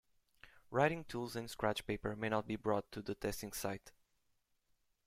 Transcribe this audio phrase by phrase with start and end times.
[0.71, 3.91] Writing tools and scratch paper may not be brought to the testing site.